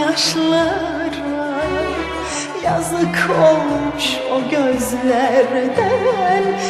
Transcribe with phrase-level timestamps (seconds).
[0.00, 1.62] yaşlara
[2.64, 5.62] Yazık olmuş o gözlerden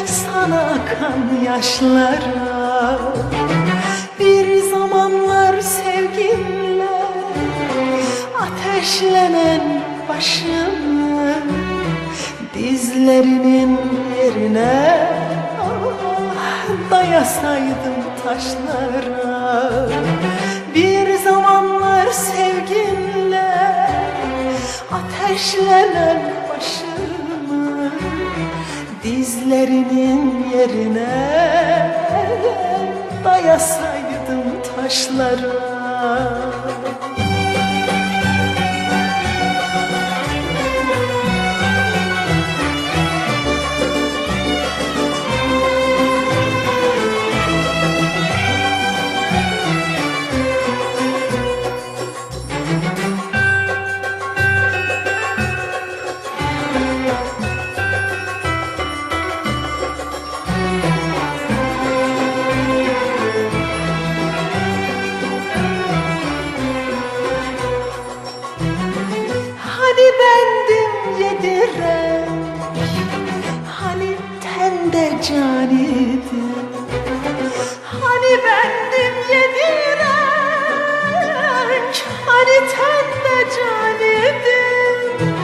[0.06, 2.98] Sana akan yaşlara.
[4.20, 6.88] Bir zamanlar sevginle
[8.40, 9.60] Ateşlenen
[10.08, 11.34] başımı
[12.54, 13.78] Dizlerinin
[14.16, 15.08] yerine
[16.90, 19.88] Dayasaydım taşlara.
[20.74, 21.41] Bir zamanlar
[25.32, 27.90] Ateşlenen başımı
[29.02, 31.08] Dizlerinin yerine
[33.24, 34.42] Dayasaydım
[34.76, 36.61] taşlara
[71.12, 72.28] bendim yediren
[73.80, 76.54] Hani tende can idim
[77.84, 80.72] Hani bendim yediren
[82.26, 85.36] Hani tende can idim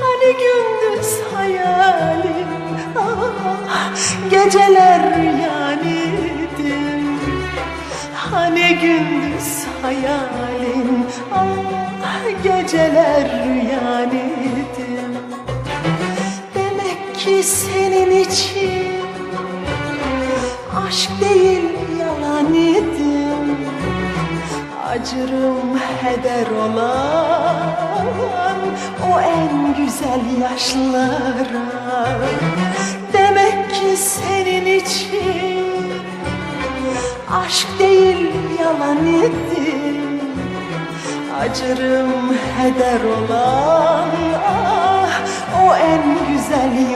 [0.00, 2.48] Hani gündüz hayalim.
[2.96, 3.94] Ah,
[4.30, 5.04] Geceler
[5.42, 7.02] yanidim
[8.14, 11.97] Hani gündüz hayalin ah
[12.42, 15.12] geceler rüyanidim
[16.54, 18.88] Demek ki senin için
[20.86, 21.64] aşk değil
[22.00, 23.56] yalan idim
[24.88, 28.58] Acırım heder olan
[29.12, 32.08] o en güzel yaşlara.
[33.12, 35.92] Demek ki senin için
[37.30, 39.57] Aşk değil yalan idi
[41.50, 44.08] Acırım heder olan
[44.48, 45.20] ah,
[45.62, 46.87] O en güzel